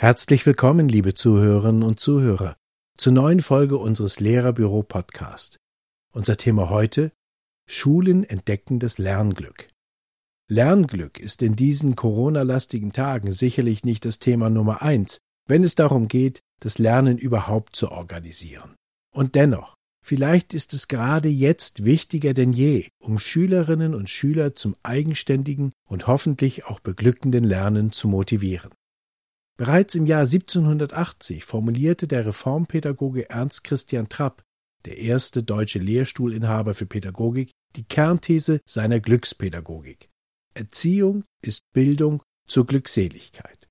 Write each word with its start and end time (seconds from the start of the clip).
Herzlich 0.00 0.46
willkommen, 0.46 0.88
liebe 0.88 1.14
Zuhörerinnen 1.14 1.82
und 1.82 1.98
Zuhörer, 1.98 2.56
zur 2.96 3.12
neuen 3.12 3.40
Folge 3.40 3.78
unseres 3.78 4.20
Lehrerbüro 4.20 4.84
Podcast. 4.84 5.58
Unser 6.12 6.36
Thema 6.36 6.70
heute 6.70 7.10
Schulen 7.68 8.22
entdecken 8.22 8.78
das 8.78 8.98
Lernglück. 8.98 9.66
Lernglück 10.48 11.18
ist 11.18 11.42
in 11.42 11.56
diesen 11.56 11.96
Corona-lastigen 11.96 12.92
Tagen 12.92 13.32
sicherlich 13.32 13.82
nicht 13.82 14.04
das 14.04 14.20
Thema 14.20 14.50
Nummer 14.50 14.82
eins, 14.82 15.18
wenn 15.48 15.64
es 15.64 15.74
darum 15.74 16.06
geht, 16.06 16.42
das 16.60 16.78
Lernen 16.78 17.18
überhaupt 17.18 17.74
zu 17.74 17.90
organisieren. 17.90 18.76
Und 19.12 19.34
dennoch, 19.34 19.74
vielleicht 20.06 20.54
ist 20.54 20.74
es 20.74 20.86
gerade 20.86 21.28
jetzt 21.28 21.84
wichtiger 21.84 22.34
denn 22.34 22.52
je, 22.52 22.86
um 23.00 23.18
Schülerinnen 23.18 23.96
und 23.96 24.08
Schüler 24.08 24.54
zum 24.54 24.76
eigenständigen 24.84 25.72
und 25.88 26.06
hoffentlich 26.06 26.66
auch 26.66 26.78
beglückenden 26.78 27.42
Lernen 27.42 27.90
zu 27.90 28.06
motivieren. 28.06 28.70
Bereits 29.58 29.96
im 29.96 30.06
Jahr 30.06 30.20
1780 30.20 31.44
formulierte 31.44 32.06
der 32.06 32.24
Reformpädagoge 32.24 33.28
Ernst 33.28 33.64
Christian 33.64 34.08
Trapp, 34.08 34.44
der 34.84 34.98
erste 34.98 35.42
deutsche 35.42 35.80
Lehrstuhlinhaber 35.80 36.74
für 36.74 36.86
Pädagogik, 36.86 37.50
die 37.74 37.82
Kernthese 37.82 38.60
seiner 38.64 39.00
Glückspädagogik. 39.00 40.10
Erziehung 40.54 41.24
ist 41.42 41.64
Bildung 41.72 42.22
zur 42.46 42.66
Glückseligkeit. 42.66 43.68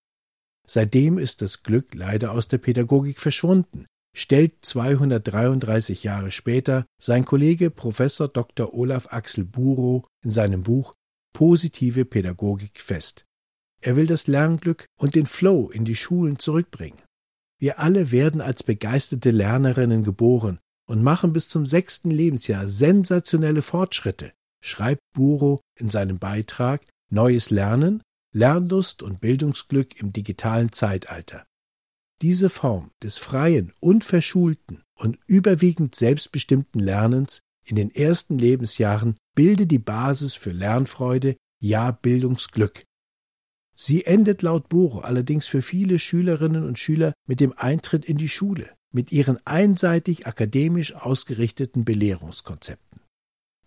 Seitdem 0.68 1.18
ist 1.18 1.42
das 1.42 1.64
Glück 1.64 1.96
leider 1.96 2.34
aus 2.34 2.50
der 2.50 2.58
Pädagogik 2.58 3.22
verschwunden, 3.22 3.86
stellt 4.14 4.56
233 4.66 6.04
Jahre 6.04 6.32
später 6.32 6.86
sein 7.02 7.24
Kollege 7.24 7.72
Professor 7.72 8.28
Dr. 8.28 8.74
Olaf 8.74 9.08
Axel 9.14 9.46
Burow 9.46 10.06
in 10.22 10.32
seinem 10.32 10.64
Buch 10.64 10.96
Positive 11.34 12.04
Pädagogik 12.04 12.82
fest. 12.82 13.24
Er 13.82 13.96
will 13.96 14.08
das 14.08 14.28
Lernglück 14.28 14.86
und 14.98 15.16
den 15.16 15.26
Flow 15.26 15.70
in 15.70 15.86
die 15.86 15.96
Schulen 15.96 16.40
zurückbringen. 16.40 17.02
Wir 17.60 17.80
alle 17.80 18.12
werden 18.12 18.42
als 18.42 18.64
begeisterte 18.64 19.32
Lernerinnen 19.32 20.04
geboren 20.04 20.60
und 20.88 21.04
machen 21.04 21.34
bis 21.34 21.50
zum 21.50 21.66
sechsten 21.66 22.12
Lebensjahr 22.12 22.68
sensationelle 22.68 23.62
Fortschritte, 23.62 24.34
schreibt 24.62 25.02
Buro 25.14 25.62
in 25.76 25.90
seinem 25.90 26.20
Beitrag 26.20 26.86
Neues 27.10 27.50
Lernen, 27.50 28.02
Lernlust 28.34 29.02
und 29.02 29.22
Bildungsglück 29.22 30.00
im 30.00 30.14
digitalen 30.14 30.72
Zeitalter. 30.72 31.46
Diese 32.22 32.50
Form 32.50 32.92
des 33.02 33.18
freien, 33.18 33.72
unverschulten 33.80 34.84
und 34.96 35.20
überwiegend 35.28 35.96
selbstbestimmten 35.96 36.80
Lernens 36.80 37.42
in 37.64 37.76
den 37.76 37.92
ersten 37.92 38.38
Lebensjahren 38.38 39.18
bilde 39.36 39.68
die 39.68 39.80
Basis 39.80 40.34
für 40.34 40.52
Lernfreude, 40.52 41.36
ja 41.60 41.92
Bildungsglück. 41.92 42.86
Sie 43.80 44.06
endet 44.06 44.42
laut 44.42 44.70
Boro 44.70 45.02
allerdings 45.02 45.46
für 45.46 45.62
viele 45.62 46.00
Schülerinnen 46.00 46.66
und 46.66 46.80
Schüler 46.80 47.14
mit 47.28 47.40
dem 47.40 47.54
Eintritt 47.56 48.06
in 48.06 48.18
die 48.18 48.28
Schule 48.28 48.72
mit 48.92 49.12
ihren 49.12 49.38
einseitig 49.46 50.26
akademisch 50.26 50.96
ausgerichteten 50.96 51.86
Belehrungskonzepten. 51.86 53.02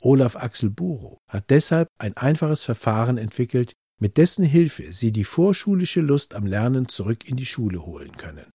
Olaf 0.01 0.35
Axel 0.35 0.71
Burow 0.71 1.19
hat 1.29 1.51
deshalb 1.51 1.89
ein 1.99 2.17
einfaches 2.17 2.65
Verfahren 2.65 3.19
entwickelt, 3.19 3.75
mit 4.01 4.17
dessen 4.17 4.45
Hilfe 4.45 4.93
Sie 4.93 5.13
die 5.13 5.25
vorschulische 5.25 6.01
Lust 6.01 6.35
am 6.35 6.47
Lernen 6.47 6.89
zurück 6.89 7.29
in 7.29 7.37
die 7.37 7.47
Schule 7.47 7.87
holen 7.87 8.17
können. 8.17 8.51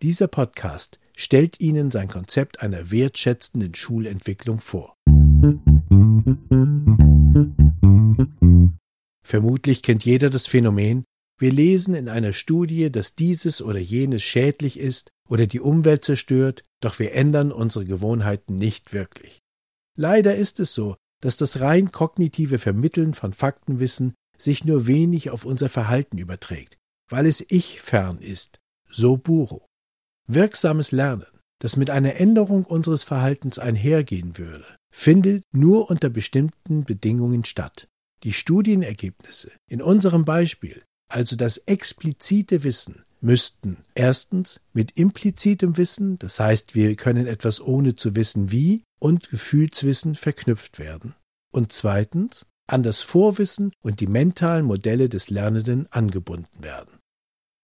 Dieser 0.00 0.28
Podcast 0.28 0.98
stellt 1.14 1.60
Ihnen 1.60 1.90
sein 1.90 2.08
Konzept 2.08 2.62
einer 2.62 2.90
wertschätzenden 2.90 3.74
Schulentwicklung 3.74 4.60
vor. 4.60 4.96
Vermutlich 9.22 9.82
kennt 9.82 10.04
jeder 10.04 10.30
das 10.30 10.46
Phänomen, 10.46 11.04
wir 11.38 11.52
lesen 11.52 11.94
in 11.94 12.08
einer 12.08 12.34
Studie, 12.34 12.92
dass 12.92 13.14
dieses 13.14 13.62
oder 13.62 13.78
jenes 13.78 14.22
schädlich 14.22 14.78
ist 14.78 15.10
oder 15.26 15.46
die 15.46 15.60
Umwelt 15.60 16.04
zerstört, 16.04 16.62
doch 16.80 16.98
wir 16.98 17.14
ändern 17.14 17.50
unsere 17.50 17.86
Gewohnheiten 17.86 18.56
nicht 18.56 18.92
wirklich. 18.92 19.40
Leider 19.96 20.34
ist 20.34 20.60
es 20.60 20.74
so, 20.74 20.96
dass 21.22 21.36
das 21.36 21.60
rein 21.60 21.92
kognitive 21.92 22.58
Vermitteln 22.58 23.14
von 23.14 23.32
Faktenwissen 23.32 24.14
sich 24.36 24.64
nur 24.64 24.86
wenig 24.86 25.30
auf 25.30 25.44
unser 25.44 25.68
Verhalten 25.68 26.18
überträgt, 26.18 26.78
weil 27.08 27.26
es 27.26 27.44
ich 27.48 27.80
fern 27.80 28.18
ist, 28.18 28.58
so 28.90 29.16
Buro. 29.16 29.66
Wirksames 30.26 30.92
Lernen, 30.92 31.26
das 31.58 31.76
mit 31.76 31.90
einer 31.90 32.16
Änderung 32.16 32.64
unseres 32.64 33.02
Verhaltens 33.02 33.58
einhergehen 33.58 34.38
würde, 34.38 34.64
findet 34.92 35.44
nur 35.52 35.90
unter 35.90 36.08
bestimmten 36.08 36.84
Bedingungen 36.84 37.44
statt. 37.44 37.88
Die 38.22 38.32
Studienergebnisse 38.32 39.52
in 39.66 39.80
unserem 39.80 40.24
Beispiel 40.24 40.82
also 41.10 41.34
das 41.34 41.58
explizite 41.58 42.62
Wissen, 42.62 43.04
müssten 43.20 43.78
erstens 43.94 44.60
mit 44.72 44.92
implizitem 44.92 45.76
Wissen, 45.76 46.18
das 46.18 46.38
heißt 46.38 46.74
wir 46.74 46.94
können 46.94 47.26
etwas 47.26 47.60
ohne 47.60 47.96
zu 47.96 48.14
wissen 48.14 48.52
wie, 48.52 48.84
und 49.00 49.28
Gefühlswissen 49.28 50.14
verknüpft 50.14 50.78
werden, 50.78 51.14
und 51.52 51.72
zweitens 51.72 52.46
an 52.68 52.84
das 52.84 53.02
Vorwissen 53.02 53.72
und 53.82 53.98
die 53.98 54.06
mentalen 54.06 54.64
Modelle 54.64 55.08
des 55.08 55.30
Lernenden 55.30 55.88
angebunden 55.90 56.62
werden. 56.62 57.00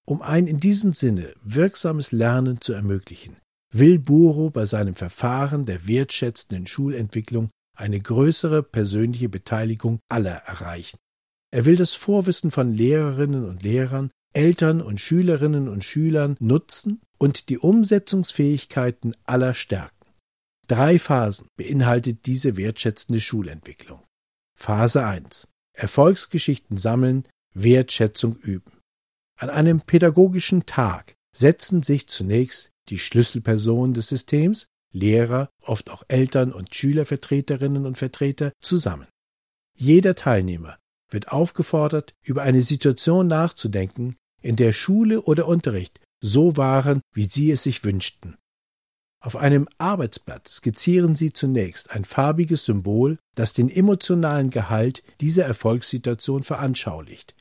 Um 0.04 0.22
ein 0.22 0.48
in 0.48 0.58
diesem 0.58 0.92
Sinne 0.92 1.32
wirksames 1.42 2.10
Lernen 2.10 2.60
zu 2.60 2.72
ermöglichen, 2.72 3.36
will 3.72 4.00
Buro 4.00 4.50
bei 4.50 4.66
seinem 4.66 4.96
Verfahren 4.96 5.66
der 5.66 5.86
wertschätzenden 5.86 6.66
Schulentwicklung 6.66 7.50
eine 7.76 8.00
größere 8.00 8.62
persönliche 8.62 9.28
Beteiligung 9.28 10.00
aller 10.08 10.34
erreichen. 10.34 10.98
Er 11.50 11.64
will 11.64 11.76
das 11.76 11.94
Vorwissen 11.94 12.50
von 12.50 12.72
Lehrerinnen 12.72 13.48
und 13.48 13.62
Lehrern, 13.62 14.10
Eltern 14.32 14.82
und 14.82 15.00
Schülerinnen 15.00 15.68
und 15.68 15.84
Schülern 15.84 16.36
nutzen 16.40 17.00
und 17.18 17.48
die 17.48 17.58
Umsetzungsfähigkeiten 17.58 19.14
aller 19.24 19.54
stärken. 19.54 19.92
Drei 20.66 20.98
Phasen 20.98 21.48
beinhaltet 21.56 22.26
diese 22.26 22.56
wertschätzende 22.56 23.20
Schulentwicklung. 23.20 24.02
Phase 24.54 25.04
1. 25.04 25.46
Erfolgsgeschichten 25.72 26.76
sammeln, 26.76 27.28
Wertschätzung 27.54 28.36
üben. 28.36 28.72
An 29.38 29.50
einem 29.50 29.80
pädagogischen 29.82 30.66
Tag 30.66 31.14
setzen 31.34 31.82
sich 31.82 32.08
zunächst 32.08 32.70
die 32.88 32.98
Schlüsselpersonen 32.98 33.94
des 33.94 34.08
Systems, 34.08 34.66
Lehrer, 34.96 35.50
oft 35.62 35.90
auch 35.90 36.02
Eltern 36.08 36.52
und 36.52 36.74
Schülervertreterinnen 36.74 37.86
und 37.86 37.98
Vertreter 37.98 38.52
zusammen. 38.60 39.06
Jeder 39.76 40.14
Teilnehmer 40.14 40.78
wird 41.10 41.30
aufgefordert, 41.30 42.14
über 42.22 42.42
eine 42.42 42.62
Situation 42.62 43.26
nachzudenken, 43.26 44.16
in 44.40 44.56
der 44.56 44.72
Schule 44.72 45.22
oder 45.22 45.46
Unterricht 45.46 46.00
so 46.22 46.56
waren, 46.56 47.02
wie 47.12 47.26
sie 47.26 47.50
es 47.50 47.62
sich 47.62 47.84
wünschten. 47.84 48.36
Auf 49.20 49.36
einem 49.36 49.68
Arbeitsblatt 49.78 50.48
skizzieren 50.48 51.16
Sie 51.16 51.32
zunächst 51.32 51.90
ein 51.90 52.04
farbiges 52.04 52.64
Symbol, 52.64 53.18
das 53.34 53.52
den 53.52 53.68
emotionalen 53.68 54.50
Gehalt 54.50 55.02
dieser 55.20 55.44
Erfolgssituation 55.44 56.42
veranschaulicht. 56.42 57.34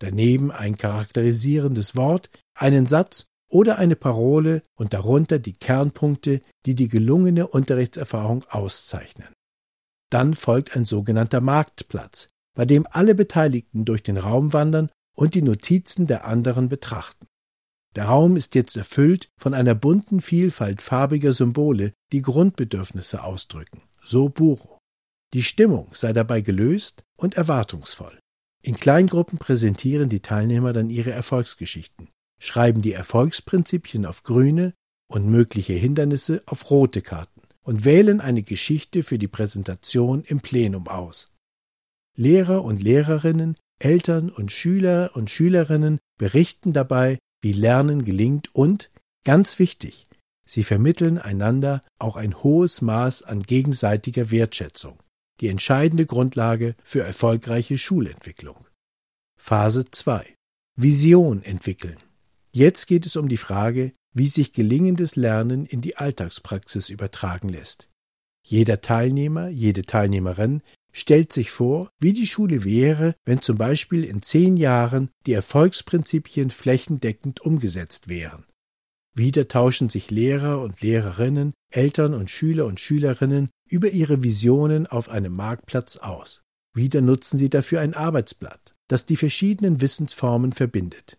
Daneben 0.00 0.50
ein 0.50 0.78
charakterisierendes 0.78 1.96
Wort, 1.96 2.30
einen 2.54 2.86
Satz 2.86 3.26
oder 3.48 3.78
eine 3.78 3.96
Parole 3.96 4.62
und 4.74 4.94
darunter 4.94 5.38
die 5.38 5.54
Kernpunkte, 5.54 6.40
die 6.66 6.74
die 6.74 6.88
gelungene 6.88 7.46
Unterrichtserfahrung 7.46 8.44
auszeichnen. 8.48 9.28
Dann 10.10 10.34
folgt 10.34 10.76
ein 10.76 10.84
sogenannter 10.84 11.40
Marktplatz, 11.40 12.28
bei 12.54 12.64
dem 12.64 12.86
alle 12.90 13.14
Beteiligten 13.14 13.84
durch 13.84 14.02
den 14.02 14.16
Raum 14.16 14.52
wandern 14.52 14.90
und 15.14 15.34
die 15.34 15.42
Notizen 15.42 16.06
der 16.06 16.24
anderen 16.24 16.68
betrachten. 16.68 17.26
Der 17.96 18.04
Raum 18.04 18.36
ist 18.36 18.54
jetzt 18.54 18.76
erfüllt 18.76 19.28
von 19.36 19.54
einer 19.54 19.74
bunten 19.74 20.20
Vielfalt 20.20 20.82
farbiger 20.82 21.32
Symbole, 21.32 21.92
die 22.12 22.22
Grundbedürfnisse 22.22 23.24
ausdrücken, 23.24 23.82
so 24.02 24.28
Buro. 24.28 24.78
Die 25.34 25.42
Stimmung 25.42 25.88
sei 25.92 26.12
dabei 26.12 26.40
gelöst 26.40 27.02
und 27.16 27.34
erwartungsvoll. 27.36 28.18
In 28.62 28.76
Kleingruppen 28.76 29.38
präsentieren 29.38 30.08
die 30.08 30.20
Teilnehmer 30.20 30.72
dann 30.72 30.90
ihre 30.90 31.10
Erfolgsgeschichten, 31.10 32.08
schreiben 32.38 32.82
die 32.82 32.92
Erfolgsprinzipien 32.92 34.06
auf 34.06 34.22
grüne 34.22 34.74
und 35.08 35.26
mögliche 35.26 35.72
Hindernisse 35.72 36.42
auf 36.46 36.70
rote 36.70 37.02
Karten 37.02 37.42
und 37.62 37.84
wählen 37.84 38.20
eine 38.20 38.42
Geschichte 38.42 39.02
für 39.02 39.18
die 39.18 39.28
Präsentation 39.28 40.22
im 40.22 40.40
Plenum 40.40 40.88
aus. 40.88 41.28
Lehrer 42.16 42.64
und 42.64 42.82
Lehrerinnen, 42.82 43.56
Eltern 43.78 44.30
und 44.30 44.50
Schüler 44.50 45.12
und 45.14 45.30
Schülerinnen 45.30 45.98
berichten 46.18 46.72
dabei, 46.72 47.18
wie 47.42 47.52
Lernen 47.52 48.04
gelingt 48.04 48.54
und, 48.54 48.90
ganz 49.24 49.58
wichtig, 49.58 50.08
sie 50.44 50.64
vermitteln 50.64 51.18
einander 51.18 51.82
auch 51.98 52.16
ein 52.16 52.42
hohes 52.42 52.82
Maß 52.82 53.22
an 53.22 53.42
gegenseitiger 53.42 54.30
Wertschätzung, 54.30 54.98
die 55.40 55.48
entscheidende 55.48 56.06
Grundlage 56.06 56.74
für 56.82 57.02
erfolgreiche 57.02 57.78
Schulentwicklung. 57.78 58.66
Phase 59.40 59.84
2 59.90 60.34
Vision 60.74 61.42
entwickeln. 61.42 61.98
Jetzt 62.58 62.88
geht 62.88 63.06
es 63.06 63.14
um 63.14 63.28
die 63.28 63.36
Frage, 63.36 63.92
wie 64.12 64.26
sich 64.26 64.52
gelingendes 64.52 65.14
Lernen 65.14 65.64
in 65.64 65.80
die 65.80 65.96
Alltagspraxis 65.96 66.88
übertragen 66.88 67.48
lässt. 67.48 67.88
Jeder 68.44 68.80
Teilnehmer, 68.80 69.46
jede 69.46 69.84
Teilnehmerin 69.84 70.62
stellt 70.90 71.32
sich 71.32 71.52
vor, 71.52 71.88
wie 72.00 72.12
die 72.12 72.26
Schule 72.26 72.64
wäre, 72.64 73.14
wenn 73.24 73.40
zum 73.42 73.58
Beispiel 73.58 74.02
in 74.02 74.22
zehn 74.22 74.56
Jahren 74.56 75.10
die 75.24 75.34
Erfolgsprinzipien 75.34 76.50
flächendeckend 76.50 77.40
umgesetzt 77.42 78.08
wären. 78.08 78.44
Wieder 79.14 79.46
tauschen 79.46 79.88
sich 79.88 80.10
Lehrer 80.10 80.60
und 80.60 80.80
Lehrerinnen, 80.80 81.54
Eltern 81.70 82.12
und 82.12 82.28
Schüler 82.28 82.66
und 82.66 82.80
Schülerinnen 82.80 83.50
über 83.70 83.90
ihre 83.90 84.24
Visionen 84.24 84.88
auf 84.88 85.10
einem 85.10 85.36
Marktplatz 85.36 85.98
aus. 85.98 86.42
Wieder 86.74 87.02
nutzen 87.02 87.38
sie 87.38 87.50
dafür 87.50 87.82
ein 87.82 87.94
Arbeitsblatt, 87.94 88.74
das 88.88 89.06
die 89.06 89.16
verschiedenen 89.16 89.80
Wissensformen 89.80 90.50
verbindet. 90.50 91.18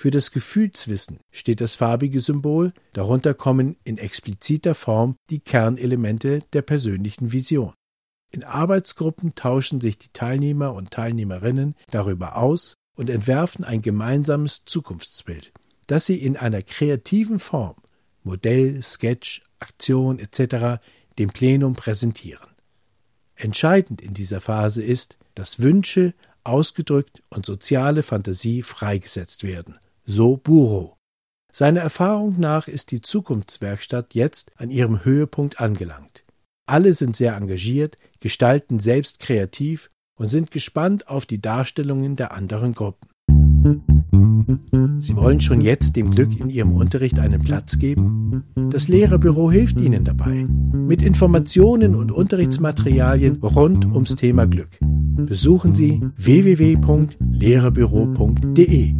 Für 0.00 0.12
das 0.12 0.30
Gefühlswissen 0.30 1.18
steht 1.32 1.60
das 1.60 1.74
farbige 1.74 2.20
Symbol, 2.20 2.72
darunter 2.92 3.34
kommen 3.34 3.76
in 3.82 3.98
expliziter 3.98 4.76
Form 4.76 5.16
die 5.28 5.40
Kernelemente 5.40 6.44
der 6.52 6.62
persönlichen 6.62 7.32
Vision. 7.32 7.74
In 8.30 8.44
Arbeitsgruppen 8.44 9.34
tauschen 9.34 9.80
sich 9.80 9.98
die 9.98 10.12
Teilnehmer 10.12 10.72
und 10.72 10.92
Teilnehmerinnen 10.92 11.74
darüber 11.90 12.36
aus 12.36 12.74
und 12.94 13.10
entwerfen 13.10 13.64
ein 13.64 13.82
gemeinsames 13.82 14.62
Zukunftsbild, 14.66 15.52
das 15.88 16.06
sie 16.06 16.22
in 16.22 16.36
einer 16.36 16.62
kreativen 16.62 17.40
Form 17.40 17.74
Modell, 18.22 18.80
Sketch, 18.84 19.40
Aktion 19.58 20.20
etc. 20.20 20.80
dem 21.18 21.30
Plenum 21.30 21.74
präsentieren. 21.74 22.50
Entscheidend 23.34 24.00
in 24.00 24.14
dieser 24.14 24.40
Phase 24.40 24.80
ist, 24.80 25.18
dass 25.34 25.58
Wünsche, 25.58 26.14
ausgedrückt 26.44 27.20
und 27.30 27.44
soziale 27.44 28.04
Fantasie 28.04 28.62
freigesetzt 28.62 29.42
werden. 29.42 29.76
So 30.10 30.38
Buro. 30.38 30.96
Seiner 31.52 31.80
Erfahrung 31.80 32.40
nach 32.40 32.66
ist 32.66 32.92
die 32.92 33.02
Zukunftswerkstatt 33.02 34.14
jetzt 34.14 34.50
an 34.56 34.70
ihrem 34.70 35.04
Höhepunkt 35.04 35.60
angelangt. 35.60 36.24
Alle 36.66 36.94
sind 36.94 37.14
sehr 37.14 37.36
engagiert, 37.36 37.98
gestalten 38.18 38.78
selbst 38.78 39.18
kreativ 39.18 39.90
und 40.18 40.28
sind 40.28 40.50
gespannt 40.50 41.08
auf 41.08 41.26
die 41.26 41.42
Darstellungen 41.42 42.16
der 42.16 42.32
anderen 42.32 42.74
Gruppen. 42.74 43.06
Sie 44.98 45.14
wollen 45.14 45.42
schon 45.42 45.60
jetzt 45.60 45.94
dem 45.94 46.10
Glück 46.10 46.40
in 46.40 46.48
Ihrem 46.48 46.72
Unterricht 46.72 47.18
einen 47.18 47.42
Platz 47.42 47.78
geben? 47.78 48.44
Das 48.70 48.88
Lehrerbüro 48.88 49.50
hilft 49.50 49.78
Ihnen 49.78 50.04
dabei. 50.04 50.46
Mit 50.72 51.02
Informationen 51.02 51.94
und 51.94 52.12
Unterrichtsmaterialien 52.12 53.42
rund 53.42 53.84
ums 53.84 54.16
Thema 54.16 54.46
Glück. 54.46 54.70
Besuchen 54.80 55.74
Sie 55.74 56.00
www.lehrerbüro.de. 56.16 58.94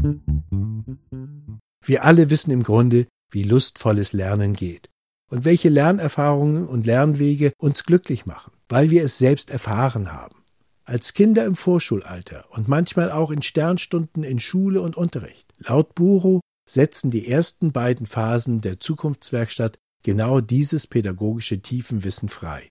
Wir 1.89 2.05
alle 2.05 2.29
wissen 2.29 2.51
im 2.51 2.65
Grunde, 2.65 3.07
wie 3.31 3.45
lustvolles 3.45 4.13
Lernen 4.13 4.53
geht 4.53 4.91
und 5.31 5.47
welche 5.47 5.71
Lernerfahrungen 5.71 6.67
und 6.67 6.85
Lernwege 6.85 7.53
uns 7.57 7.85
glücklich 7.85 8.27
machen, 8.27 8.53
weil 8.69 8.91
wir 8.91 9.03
es 9.03 9.17
selbst 9.17 9.51
erfahren 9.51 10.13
haben 10.13 10.37
als 10.85 11.15
Kinder 11.15 11.47
im 11.47 11.57
Vorschulalter 11.57 12.45
und 12.51 12.69
manchmal 12.69 13.11
auch 13.11 13.31
in 13.31 13.41
Sternstunden 13.41 14.23
in 14.23 14.39
Schule 14.39 14.83
und 14.83 14.97
Unterricht. 14.97 15.55
Laut 15.59 15.95
Buro 15.95 16.41
setzen 16.69 17.11
die 17.11 17.27
ersten 17.27 17.73
beiden 17.73 18.07
Phasen 18.07 18.61
der 18.61 18.81
Zukunftswerkstatt 18.81 19.79
genau 20.03 20.41
dieses 20.43 20.87
pädagogische 20.87 21.61
Tiefenwissen 21.61 22.29
frei. 22.29 22.69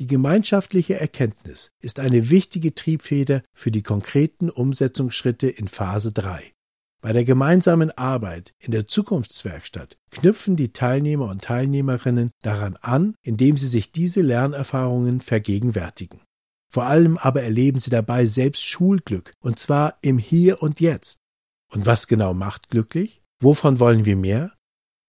Die 0.00 0.08
gemeinschaftliche 0.08 0.98
Erkenntnis 0.98 1.70
ist 1.80 2.00
eine 2.00 2.30
wichtige 2.30 2.74
Triebfeder 2.74 3.42
für 3.52 3.70
die 3.70 3.82
konkreten 3.82 4.50
Umsetzungsschritte 4.50 5.48
in 5.48 5.68
Phase 5.68 6.10
3. 6.10 6.52
Bei 7.06 7.12
der 7.12 7.22
gemeinsamen 7.22 7.92
Arbeit 7.92 8.52
in 8.58 8.72
der 8.72 8.88
Zukunftswerkstatt 8.88 9.96
knüpfen 10.10 10.56
die 10.56 10.72
Teilnehmer 10.72 11.30
und 11.30 11.44
Teilnehmerinnen 11.44 12.32
daran 12.42 12.76
an, 12.78 13.14
indem 13.22 13.56
sie 13.56 13.68
sich 13.68 13.92
diese 13.92 14.22
Lernerfahrungen 14.22 15.20
vergegenwärtigen. 15.20 16.22
Vor 16.68 16.86
allem 16.86 17.16
aber 17.16 17.44
erleben 17.44 17.78
sie 17.78 17.90
dabei 17.90 18.26
selbst 18.26 18.64
Schulglück, 18.64 19.34
und 19.38 19.60
zwar 19.60 19.98
im 20.00 20.18
Hier 20.18 20.60
und 20.62 20.80
Jetzt. 20.80 21.20
Und 21.72 21.86
was 21.86 22.08
genau 22.08 22.34
macht 22.34 22.70
glücklich? 22.70 23.22
Wovon 23.40 23.78
wollen 23.78 24.04
wir 24.04 24.16
mehr? 24.16 24.52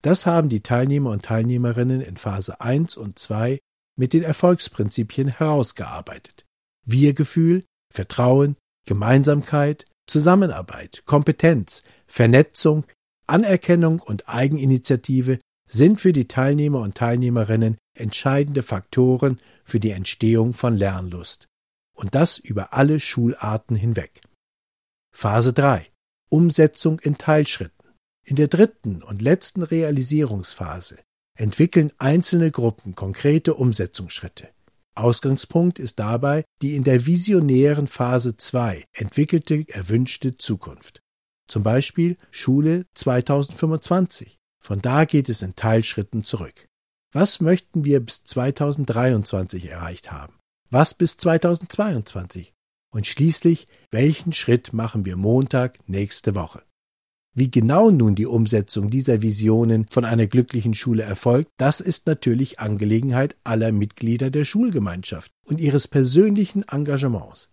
Das 0.00 0.24
haben 0.24 0.48
die 0.48 0.62
Teilnehmer 0.62 1.10
und 1.10 1.24
Teilnehmerinnen 1.24 2.00
in 2.00 2.16
Phase 2.16 2.60
1 2.60 2.96
und 2.96 3.18
2 3.18 3.58
mit 3.98 4.12
den 4.12 4.22
Erfolgsprinzipien 4.22 5.26
herausgearbeitet. 5.26 6.46
Wir-Gefühl, 6.86 7.64
Vertrauen, 7.92 8.54
Gemeinsamkeit, 8.86 9.84
Zusammenarbeit, 10.08 11.02
Kompetenz, 11.06 11.84
Vernetzung, 12.06 12.84
Anerkennung 13.26 14.00
und 14.00 14.28
Eigeninitiative 14.28 15.38
sind 15.68 16.00
für 16.00 16.12
die 16.12 16.26
Teilnehmer 16.26 16.80
und 16.80 16.96
Teilnehmerinnen 16.96 17.76
entscheidende 17.94 18.62
Faktoren 18.62 19.38
für 19.64 19.80
die 19.80 19.90
Entstehung 19.90 20.54
von 20.54 20.76
Lernlust. 20.76 21.46
Und 21.94 22.14
das 22.14 22.38
über 22.38 22.72
alle 22.72 23.00
Schularten 23.00 23.76
hinweg. 23.76 24.22
Phase 25.14 25.52
3. 25.52 25.90
Umsetzung 26.30 27.00
in 27.00 27.18
Teilschritten. 27.18 27.74
In 28.24 28.36
der 28.36 28.48
dritten 28.48 29.02
und 29.02 29.20
letzten 29.20 29.62
Realisierungsphase 29.62 30.98
entwickeln 31.38 31.92
einzelne 31.98 32.50
Gruppen 32.50 32.94
konkrete 32.94 33.54
Umsetzungsschritte. 33.54 34.48
Ausgangspunkt 34.98 35.78
ist 35.78 35.98
dabei 35.98 36.44
die 36.62 36.76
in 36.76 36.84
der 36.84 37.06
visionären 37.06 37.86
Phase 37.86 38.36
2 38.36 38.84
entwickelte 38.92 39.64
erwünschte 39.68 40.36
Zukunft. 40.36 41.00
Zum 41.48 41.62
Beispiel 41.62 42.16
Schule 42.30 42.86
2025. 42.94 44.38
Von 44.60 44.82
da 44.82 45.04
geht 45.04 45.28
es 45.28 45.42
in 45.42 45.56
Teilschritten 45.56 46.24
zurück. 46.24 46.68
Was 47.12 47.40
möchten 47.40 47.84
wir 47.84 48.00
bis 48.00 48.24
2023 48.24 49.70
erreicht 49.70 50.12
haben? 50.12 50.34
Was 50.70 50.92
bis 50.92 51.16
2022? 51.16 52.52
Und 52.90 53.06
schließlich, 53.06 53.66
welchen 53.90 54.32
Schritt 54.32 54.72
machen 54.72 55.04
wir 55.06 55.16
Montag 55.16 55.78
nächste 55.88 56.34
Woche? 56.34 56.67
Wie 57.38 57.52
genau 57.52 57.92
nun 57.92 58.16
die 58.16 58.26
Umsetzung 58.26 58.90
dieser 58.90 59.22
Visionen 59.22 59.86
von 59.88 60.04
einer 60.04 60.26
glücklichen 60.26 60.74
Schule 60.74 61.04
erfolgt, 61.04 61.52
das 61.56 61.80
ist 61.80 62.08
natürlich 62.08 62.58
Angelegenheit 62.58 63.36
aller 63.44 63.70
Mitglieder 63.70 64.28
der 64.30 64.44
Schulgemeinschaft 64.44 65.30
und 65.46 65.60
ihres 65.60 65.86
persönlichen 65.86 66.64
Engagements. 66.68 67.48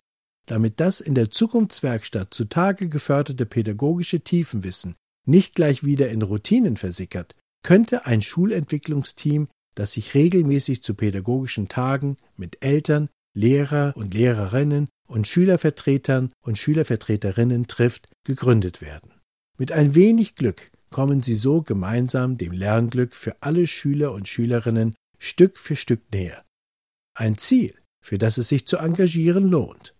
Damit 0.48 0.80
das 0.80 1.02
in 1.02 1.14
der 1.14 1.30
Zukunftswerkstatt 1.30 2.34
zutage 2.34 2.90
geförderte 2.90 3.46
pädagogische 3.46 4.22
Tiefenwissen 4.22 4.96
nicht 5.28 5.54
gleich 5.54 5.84
wieder 5.84 6.10
in 6.10 6.24
Routinen 6.24 6.78
versickert, 6.78 7.36
könnte 7.62 8.08
ein 8.08 8.24
Schulentwicklungsteam, 8.24 9.50
das 9.76 9.92
sich 9.92 10.16
regelmäßig 10.16 10.82
zu 10.82 10.96
pädagogischen 10.96 11.68
Tagen 11.68 12.18
mit 12.36 12.58
Eltern, 12.66 13.08
Lehrer 13.36 13.94
und 13.96 14.16
Lehrerinnen 14.16 14.88
und 15.06 15.28
Schülervertretern 15.28 16.32
und 16.42 16.58
Schülervertreterinnen 16.58 17.68
trifft, 17.68 18.08
gegründet 18.24 18.82
werden. 18.82 19.15
Mit 19.58 19.72
ein 19.72 19.96
wenig 19.96 20.36
Glück 20.36 20.70
kommen 20.92 21.24
sie 21.24 21.36
so 21.36 21.62
gemeinsam 21.62 22.38
dem 22.38 22.52
Lernglück 22.52 23.16
für 23.16 23.42
alle 23.42 23.68
Schüler 23.68 24.12
und 24.12 24.28
Schülerinnen 24.28 24.96
Stück 25.18 25.58
für 25.58 25.78
Stück 25.78 26.02
näher. 26.12 26.44
Ein 27.18 27.38
Ziel, 27.38 27.74
für 28.02 28.18
das 28.18 28.38
es 28.38 28.50
sich 28.50 28.68
zu 28.68 28.76
engagieren 28.78 29.48
lohnt. 29.48 29.96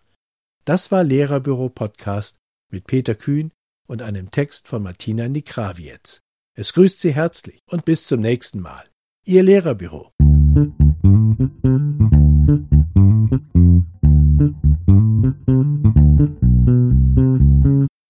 Das 0.66 0.92
war 0.92 1.04
Lehrerbüro 1.04 1.70
Podcast 1.70 2.38
mit 2.72 2.88
Peter 2.88 3.16
Kühn 3.16 3.52
und 3.88 4.02
einem 4.02 4.32
Text 4.32 4.68
von 4.68 4.82
Martina 4.82 5.28
Nikravietz. 5.28 6.22
Es 6.56 6.74
grüßt 6.74 7.00
Sie 7.00 7.14
herzlich 7.14 7.60
und 7.70 7.86
bis 7.86 8.08
zum 8.08 8.22
nächsten 8.22 8.60
Mal. 8.60 8.86
Ihr 9.26 9.44
Lehrerbüro. 9.44 10.12
Musik 10.20 11.34